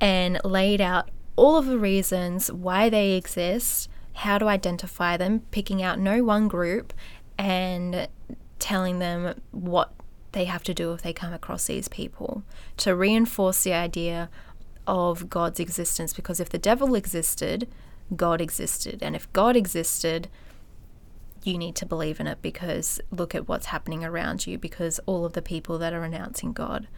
[0.00, 5.82] and laid out all of the reasons why they exist, how to identify them, picking
[5.82, 6.92] out no one group
[7.38, 8.08] and
[8.58, 9.92] telling them what
[10.32, 12.42] they have to do if they come across these people
[12.76, 14.28] to reinforce the idea
[14.86, 16.12] of God's existence.
[16.12, 17.68] Because if the devil existed,
[18.14, 19.02] God existed.
[19.02, 20.28] And if God existed,
[21.42, 25.24] you need to believe in it because look at what's happening around you because all
[25.24, 26.88] of the people that are announcing God.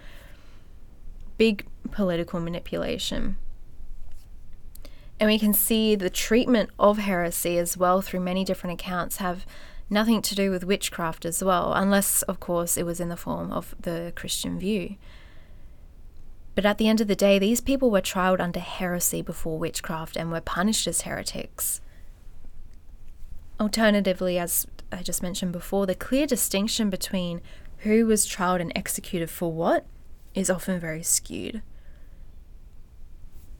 [1.36, 3.36] Big political manipulation.
[5.20, 9.46] And we can see the treatment of heresy as well through many different accounts have
[9.90, 13.52] nothing to do with witchcraft as well, unless, of course, it was in the form
[13.52, 14.96] of the Christian view.
[16.54, 20.16] But at the end of the day, these people were trialed under heresy before witchcraft
[20.16, 21.80] and were punished as heretics.
[23.60, 27.40] Alternatively, as I just mentioned before, the clear distinction between
[27.78, 29.86] who was trialed and executed for what
[30.34, 31.62] is often very skewed.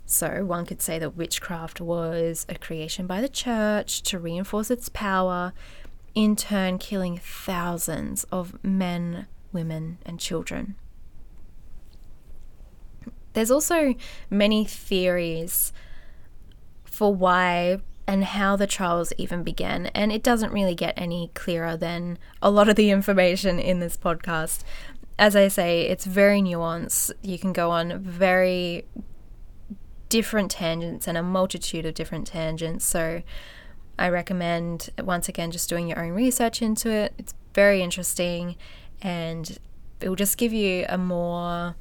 [0.05, 4.89] So, one could say that witchcraft was a creation by the church to reinforce its
[4.89, 5.53] power,
[6.15, 10.77] in turn, killing thousands of men, women, and children.
[13.33, 13.95] There's also
[14.31, 15.73] many theories
[16.85, 21.77] for why and how the trials even began, and it doesn't really get any clearer
[21.77, 24.65] than a lot of the information in this podcast.
[25.19, 27.13] As I say, it's very nuanced.
[27.23, 28.87] You can go on very
[30.09, 32.85] different tangents and a multitude of different tangents.
[32.85, 33.23] So
[33.99, 37.15] I recommend, once again, just doing your own research into it.
[37.19, 38.57] It's very interesting
[39.03, 39.59] and
[40.01, 41.77] it will just give you a more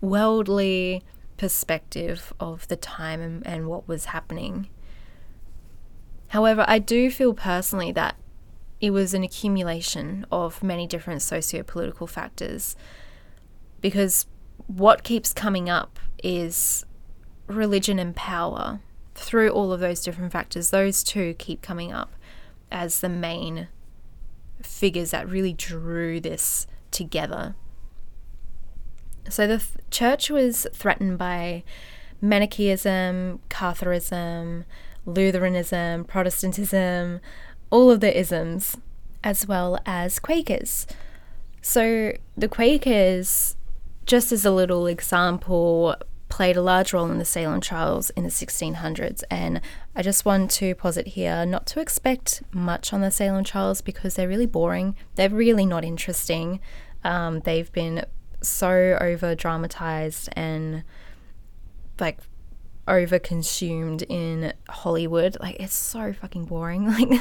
[0.00, 1.04] worldly
[1.36, 4.68] perspective of the time and, and what was happening.
[6.28, 8.16] However, I do feel personally that
[8.80, 12.76] it was an accumulation of many different socio political factors
[13.80, 14.26] because
[14.66, 16.84] what keeps coming up is
[17.46, 18.80] religion and power
[19.18, 20.70] through all of those different factors.
[20.70, 22.12] Those two keep coming up
[22.70, 23.68] as the main
[24.62, 27.54] figures that really drew this together.
[29.28, 31.62] So the th- church was threatened by
[32.20, 34.64] Manichaeism, Catharism,
[35.04, 37.20] Lutheranism, Protestantism,
[37.70, 38.76] all of the isms,
[39.22, 40.86] as well as Quakers.
[41.60, 43.56] So the Quakers,
[44.06, 45.94] just as a little example,
[46.28, 49.22] played a large role in the Salem trials in the 1600s.
[49.30, 49.60] And
[49.94, 54.14] I just want to posit here not to expect much on the Salem trials because
[54.14, 54.94] they're really boring.
[55.14, 56.60] They're really not interesting.
[57.04, 58.04] Um, they've been
[58.40, 60.84] so over dramatized and
[61.98, 62.18] like
[62.86, 65.36] over consumed in Hollywood.
[65.40, 66.88] Like it's so fucking boring.
[66.98, 67.20] Like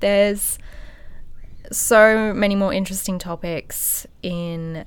[0.00, 0.58] there's
[1.70, 4.84] so many more interesting topics in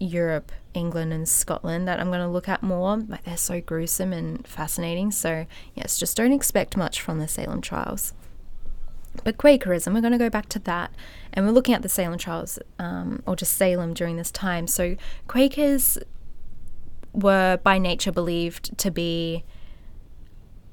[0.00, 2.96] Europe, England, and Scotland that I'm going to look at more.
[2.96, 5.10] Like they're so gruesome and fascinating.
[5.10, 8.12] So, yes, just don't expect much from the Salem trials.
[9.22, 10.90] But Quakerism, we're going to go back to that.
[11.32, 14.66] And we're looking at the Salem trials, um, or just Salem during this time.
[14.66, 14.96] So,
[15.28, 15.98] Quakers
[17.12, 19.44] were by nature believed to be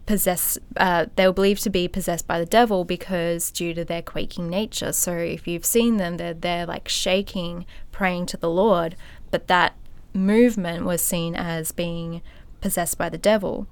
[0.06, 4.02] possessed uh, they were believed to be possessed by the devil because due to their
[4.02, 7.66] quaking nature so if you've seen them they're, they're like shaking
[8.02, 8.96] praying to the lord
[9.32, 9.76] but that
[10.14, 12.22] movement was seen as being
[12.60, 13.68] possessed by the devil.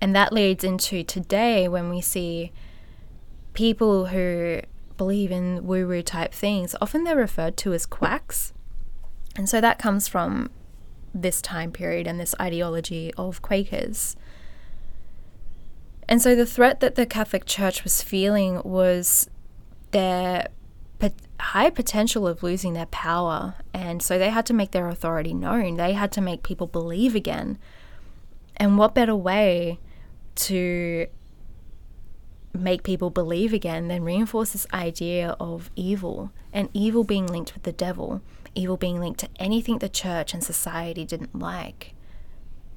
[0.00, 2.52] And that leads into today when we see
[3.54, 4.60] people who
[4.96, 6.74] believe in woo woo type things.
[6.80, 8.52] Often they're referred to as quacks.
[9.36, 10.50] And so that comes from
[11.14, 14.16] this time period and this ideology of Quakers.
[16.08, 19.30] And so the threat that the Catholic Church was feeling was
[19.92, 20.48] their
[21.40, 23.54] high potential of losing their power.
[23.72, 25.76] And so they had to make their authority known.
[25.76, 27.58] They had to make people believe again.
[28.56, 29.80] And what better way
[30.36, 31.06] to
[32.52, 37.64] make people believe again than reinforce this idea of evil and evil being linked with
[37.64, 38.22] the devil?
[38.54, 41.94] evil being linked to anything the church and society didn't like.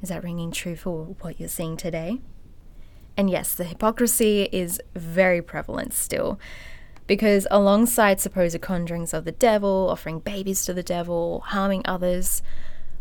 [0.01, 2.21] Is that ringing true for what you're seeing today?
[3.15, 6.39] And yes, the hypocrisy is very prevalent still,
[7.07, 12.41] because alongside supposed conjurings of the devil, offering babies to the devil, harming others,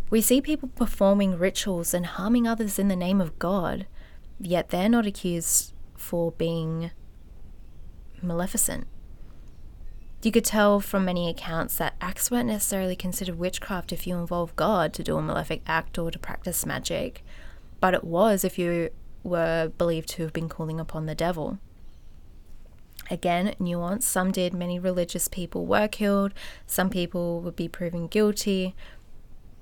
[0.08, 3.86] we see people performing rituals and harming others in the name of God,
[4.40, 6.92] yet they're not accused for being
[8.22, 8.86] maleficent.
[10.22, 14.56] You could tell from many accounts that acts weren't necessarily considered witchcraft if you involve
[14.56, 17.22] God to do a malefic act or to practice magic,
[17.80, 18.90] but it was if you
[19.22, 21.58] were believed to have been calling upon the devil.
[23.10, 24.06] Again, nuance.
[24.06, 26.34] Some did, many religious people were killed,
[26.66, 28.74] some people would be proven guilty,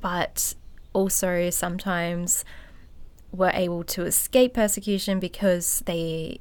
[0.00, 0.54] but
[0.92, 2.44] also sometimes
[3.32, 6.40] were able to escape persecution because they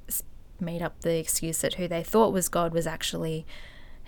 [0.59, 3.45] made up the excuse that who they thought was God was actually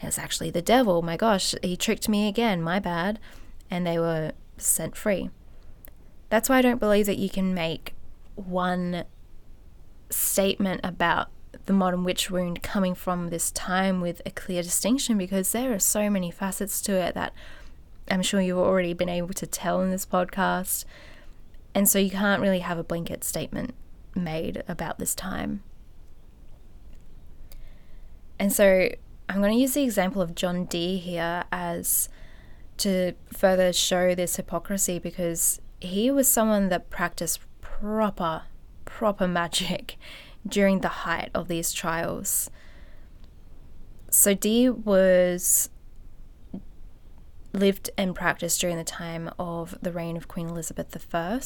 [0.02, 1.02] it's actually the devil.
[1.02, 2.62] My gosh, he tricked me again.
[2.62, 3.20] My bad.
[3.72, 5.30] And they were sent free.
[6.30, 7.94] That's why I don't believe that you can make
[8.36, 9.06] one
[10.10, 11.30] statement about
[11.66, 15.80] the modern witch wound coming from this time with a clear distinction because there are
[15.80, 17.34] so many facets to it that
[18.10, 20.86] I'm sure you've already been able to tell in this podcast.
[21.74, 23.74] And so you can't really have a blanket statement
[24.16, 25.64] made about this time.
[28.40, 28.90] And so
[29.28, 32.10] I'm going to use the example of John Dee here as
[32.78, 38.44] to further show this hypocrisy because he was someone that practiced proper,
[38.86, 39.98] proper magic
[40.48, 42.50] during the height of these trials.
[44.10, 45.70] So Dee was
[47.54, 51.42] lived and practiced during the time of the reign of Queen Elizabeth I.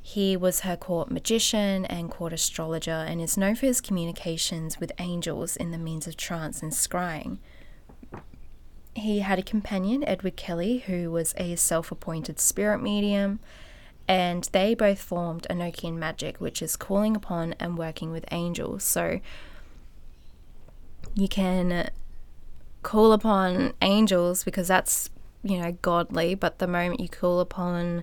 [0.00, 4.92] He was her court magician and court astrologer and is known for his communications with
[4.98, 7.38] angels in the means of trance and scrying.
[8.94, 13.40] He had a companion, Edward Kelley, who was a self appointed spirit medium,
[14.06, 18.84] and they both formed Enochian magic, which is calling upon and working with angels.
[18.84, 19.20] So
[21.14, 21.90] you can
[22.82, 25.10] call upon angels because that's,
[25.42, 28.02] you know, godly, but the moment you call upon,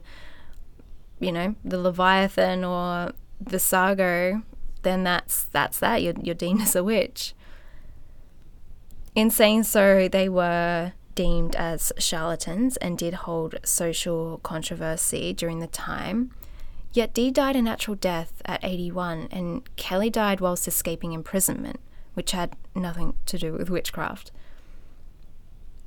[1.19, 4.41] you know, the Leviathan or the Sargo,
[4.81, 6.01] then that's that's that.
[6.01, 7.35] You're, you're deemed as a witch.
[9.13, 15.67] In saying so, they were deemed as charlatans and did hold social controversy during the
[15.67, 16.31] time.
[16.93, 21.79] Yet Dee died a natural death at 81, and Kelley died whilst escaping imprisonment,
[22.13, 24.31] which had nothing to do with witchcraft.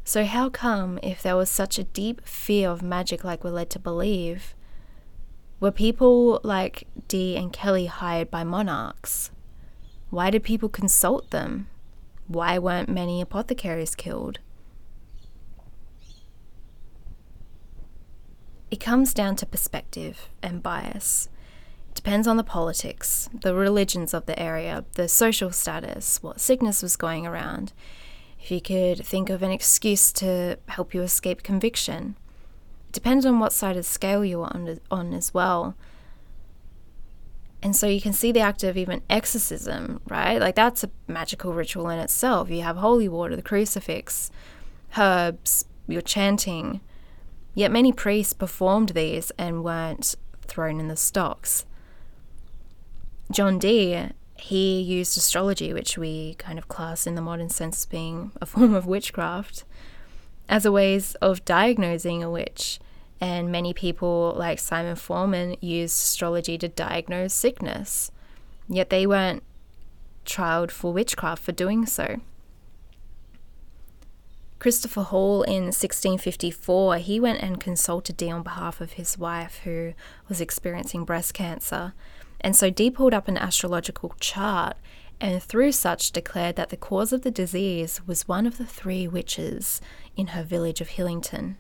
[0.03, 3.71] So, how come, if there was such a deep fear of magic like we're led
[3.71, 4.55] to believe,
[5.61, 9.31] were people like Dee and Kelley hired by monarchs?
[10.11, 11.69] Why did people consult them?
[12.29, 14.39] Why weren't many apothecaries killed?
[18.75, 21.29] It comes down to perspective and bias.
[21.91, 26.83] It depends on the politics, the religions of the area, the social status, what sickness
[26.83, 27.73] was going around.
[28.43, 32.17] If you could think of an excuse to help you escape conviction.
[32.89, 35.77] It depends on what side of the scale you're on, on as well.
[37.63, 40.41] And so you can see the act of even exorcism, right?
[40.41, 42.51] Like that's a magical ritual in itself.
[42.51, 44.33] You have holy water, the crucifix,
[44.99, 46.81] herbs, you're chanting.
[47.55, 51.65] Yet many priests performed these and weren't thrown in the stocks.
[53.31, 57.87] John Dee, he used astrology, which we kind of class in the modern sense as
[57.87, 59.65] being a form of witchcraft,
[60.49, 62.79] as a ways of diagnosing a witch
[63.21, 68.11] and many people, like Simon Forman, used astrology to diagnose sickness.
[68.69, 69.43] Yet they weren't
[70.27, 72.21] trialed for witchcraft for doing so.
[74.59, 79.93] Christopher Hall in 1654, he went and consulted Dee on behalf of his wife who
[80.29, 81.93] was experiencing breast cancer.
[82.41, 84.77] And so Dee pulled up an astrological chart
[85.21, 89.07] and through such declared that the cause of the disease was one of the three
[89.07, 89.81] witches
[90.17, 91.57] in her village of Hillington.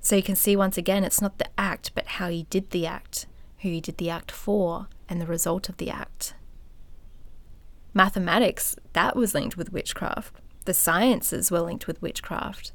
[0.00, 2.86] So you can see once again, it's not the act, but how you did the
[2.86, 3.26] act,
[3.60, 6.34] who you did the act for, and the result of the act.
[7.94, 10.34] Mathematics, that was linked with witchcraft.
[10.64, 12.72] The sciences were linked with witchcraft.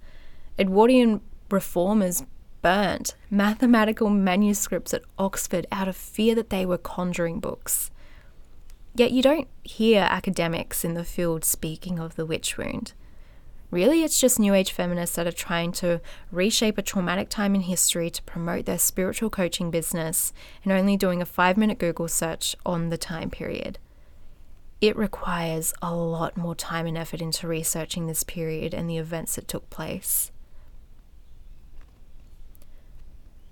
[0.58, 2.24] Edwardian reformers
[2.62, 7.90] burnt mathematical manuscripts at Oxford out of fear that they were conjuring books.
[8.96, 12.94] Yet you don't hear academics in the field speaking of the witch wound.
[13.72, 17.62] Really, it's just New Age feminists that are trying to reshape a traumatic time in
[17.62, 20.34] history to promote their spiritual coaching business
[20.64, 23.78] and only doing a five minute Google search on the time period.
[24.82, 29.36] It requires a lot more time and effort into researching this period and the events
[29.36, 30.32] that took place.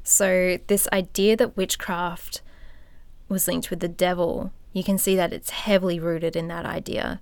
[0.03, 2.41] So, this idea that witchcraft
[3.28, 7.19] was linked with the devil, you can see that it's heavily rooted in that idea.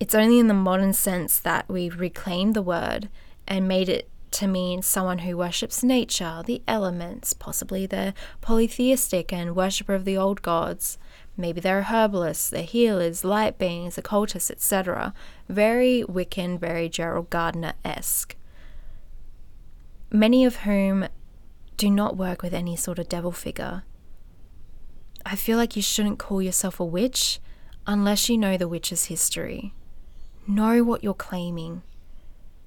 [0.00, 3.10] It's only in the modern sense that we've reclaimed the word
[3.46, 9.56] and made it to mean someone who worships nature, the elements, possibly they're polytheistic and
[9.56, 10.98] worshipper of the old gods.
[11.40, 15.14] Maybe they're herbalists, they're healers, light beings, occultists, etc.
[15.48, 18.34] Very Wiccan, very Gerald Gardner esque.
[20.10, 21.06] Many of whom
[21.76, 23.84] do not work with any sort of devil figure.
[25.24, 27.38] I feel like you shouldn't call yourself a witch
[27.86, 29.72] unless you know the witch's history.
[30.44, 31.82] Know what you're claiming.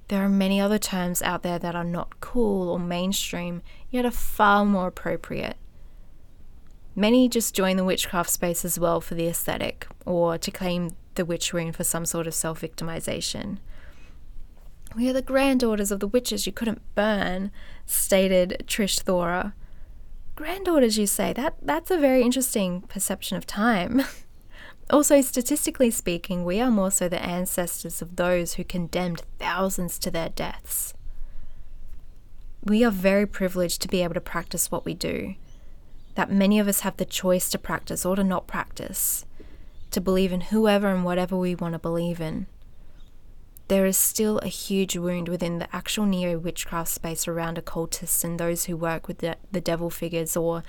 [0.07, 4.11] There are many other terms out there that are not cool or mainstream, yet are
[4.11, 5.57] far more appropriate.
[6.95, 11.25] Many just join the witchcraft space as well for the aesthetic, or to claim the
[11.25, 13.57] witch wound for some sort of self victimization.
[14.95, 17.51] We are the granddaughters of the witches you couldn't burn,
[17.85, 19.53] stated Tish Thawer.
[20.35, 21.31] Granddaughters, you say?
[21.31, 24.03] That that's a very interesting perception of time.
[24.89, 30.11] Also, statistically speaking, we are more so the ancestors of those who condemned thousands to
[30.11, 30.93] their deaths.
[32.61, 35.35] We are very privileged to be able to practice what we do,
[36.15, 39.25] that many of us have the choice to practice or to not practice,
[39.91, 42.47] to believe in whoever and whatever we want to believe in.
[43.71, 48.37] there is still a huge wound within the actual neo witchcraft space around occultists and
[48.37, 50.61] those who work with the, the devil figures or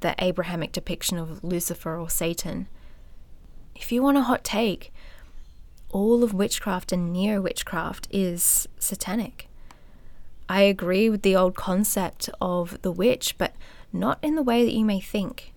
[0.00, 2.66] the Abrahamic depiction of Lucifer or Satan.
[3.74, 4.94] If you want a hot take,
[5.90, 9.50] all of witchcraft and neo witchcraft is satanic.
[10.48, 13.52] I agree with the old concept of the witch, but
[13.92, 15.52] not in the way that you may think.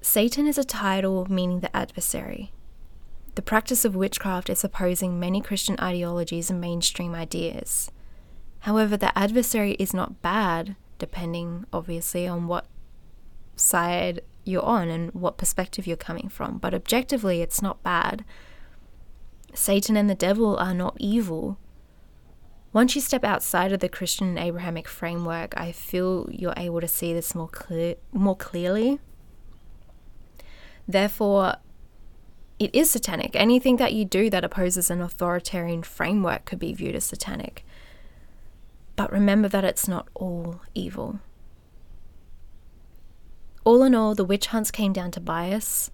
[0.00, 2.52] Satan is a title meaning the adversary.
[3.34, 7.90] The practice of witchcraft is opposing many Christian ideologies and mainstream ideas.
[8.60, 12.66] However, the adversary is not bad, depending obviously on what
[13.54, 16.58] side you're on and what perspective you're coming from.
[16.58, 18.24] But objectively, it's not bad.
[19.54, 21.58] Satan and the devil are not evil.
[22.72, 26.88] Once you step outside of the Christian and Abrahamic framework, I feel you're able to
[26.88, 29.00] see this more clear, more clearly.
[30.86, 31.56] Therefore,
[32.58, 33.34] it is satanic.
[33.34, 37.64] Anything that you do that opposes an authoritarian framework could be viewed as satanic.
[38.96, 41.20] But remember that it's not all evil.
[43.64, 45.90] All in all, the witch hunts came down to bias.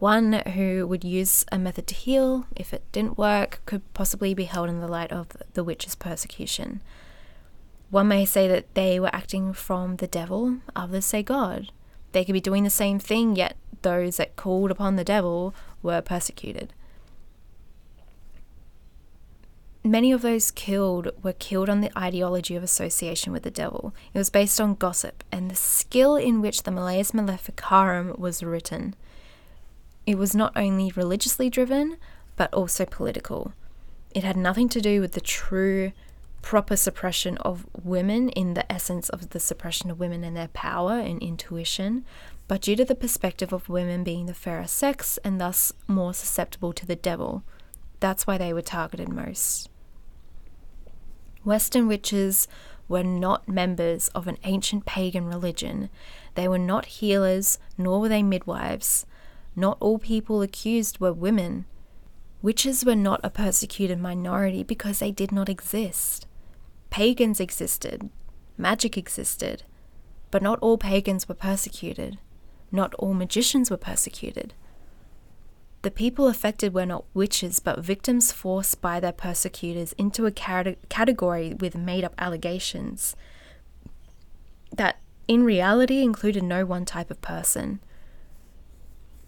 [0.00, 4.44] One who would use a method to heal, if it didn't work, could possibly be
[4.44, 6.80] held in the light of the witch's persecution.
[7.90, 11.70] One may say that they were acting from the devil, others say God.
[12.12, 16.00] They could be doing the same thing, yet those that called upon the devil were
[16.00, 16.72] persecuted.
[19.84, 23.94] Many of those killed were killed on the ideology of association with the devil.
[24.14, 28.94] It was based on gossip and the skill in which the Malleus Maleficarum was written.
[30.06, 31.96] It was not only religiously driven,
[32.36, 33.52] but also political.
[34.14, 35.92] It had nothing to do with the true,
[36.42, 40.98] proper suppression of women in the essence of the suppression of women and their power
[40.98, 42.04] and intuition,
[42.48, 46.72] but due to the perspective of women being the fairer sex and thus more susceptible
[46.72, 47.44] to the devil.
[48.00, 49.68] That's why they were targeted most.
[51.44, 52.48] Western witches
[52.88, 55.88] were not members of an ancient pagan religion.
[56.34, 59.06] They were not healers, nor were they midwives.
[59.56, 61.66] Not all people accused were women.
[62.42, 66.26] Witches were not a persecuted minority because they did not exist.
[66.88, 68.08] Pagans existed,
[68.56, 69.64] magic existed,
[70.30, 72.18] but not all pagans were persecuted.
[72.72, 74.54] Not all magicians were persecuted.
[75.82, 81.54] The people affected were not witches, but victims forced by their persecutors into a category
[81.54, 83.16] with made up allegations
[84.72, 87.80] that in reality included no one type of person.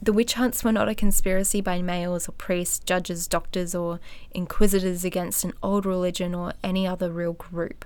[0.03, 4.01] The witch hunts were not a conspiracy by males or priests, judges, doctors, or
[4.33, 7.85] inquisitors against an old religion or any other real group.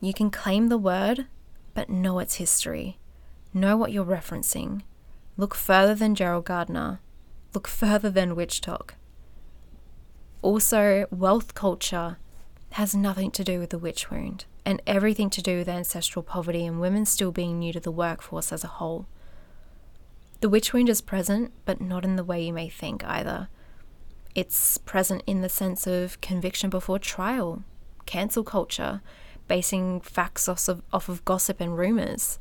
[0.00, 1.26] You can claim the word,
[1.72, 2.98] but know its history.
[3.54, 4.82] Know what you're referencing.
[5.36, 6.98] Look further than Gerald Gardner.
[7.54, 8.90] Look further than WitchTok.
[10.42, 12.18] Also, wealth culture
[12.72, 16.66] has nothing to do with the witch wound and everything to do with ancestral poverty
[16.66, 19.06] and women still being new to the workforce as a whole.
[20.40, 23.48] The witch wound is present, but not in the way you may think either.
[24.34, 27.64] It's present in the sense of conviction before trial,
[28.06, 29.02] cancel culture,
[29.48, 32.38] basing facts off of, off of gossip and rumours,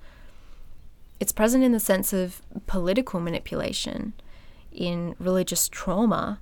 [1.20, 4.14] it's present in the sense of political manipulation,
[4.72, 6.40] in religious trauma.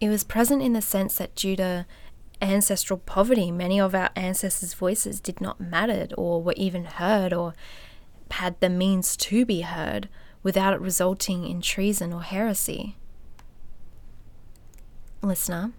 [0.00, 1.86] It was present in the sense that due to
[2.42, 7.54] ancestral poverty, many of our ancestors' voices did not matter or were even heard or
[8.32, 10.08] had the means to be heard
[10.46, 12.94] without it resulting in treason or heresy.
[15.20, 15.72] Listener,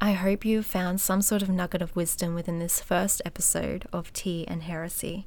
[0.00, 3.86] I hope you have found some sort of nugget of wisdom within this first episode
[3.92, 5.26] of Tea and Heresy.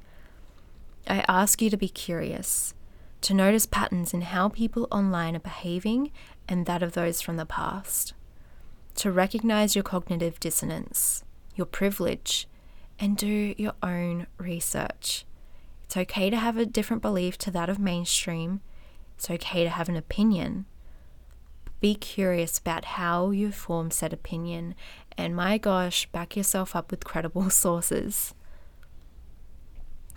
[1.07, 2.73] I ask you to be curious,
[3.21, 6.11] to notice patterns in how people online are behaving
[6.47, 8.13] and that of those from the past,
[8.95, 11.23] to recognize your cognitive dissonance,
[11.53, 12.47] your privilege,
[12.99, 15.23] and do your own research.
[15.83, 18.61] It's okay to have a different belief to that of mainstream.
[19.21, 20.65] It's okay to have an opinion.
[21.79, 24.73] Be curious about how you form said opinion,
[25.15, 28.33] and my gosh, back yourself up with credible sources.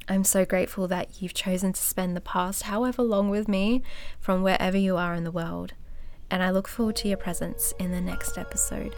[0.09, 3.83] I'm so grateful that you've chosen to spend the past however long with me
[4.21, 5.75] from wherever you are in the world,
[6.31, 8.97] and I look forward to your presence in the next episode.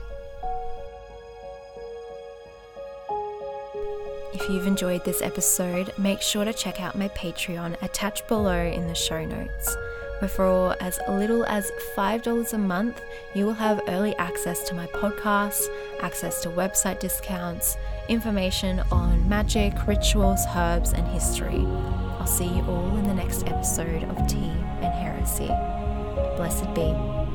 [4.34, 8.86] If you've enjoyed this episode, make sure to check out my Patreon attached below in
[8.86, 9.76] the show notes
[10.18, 13.00] where for as little as $5 a month,
[13.34, 15.66] you will have early access to my podcasts,
[16.00, 17.76] access to website discounts,
[18.08, 21.64] information on magic, rituals, herbs, and history.
[22.18, 25.48] I'll see you all in the next episode of Tea and Heresy.
[26.36, 27.25] Blessed be.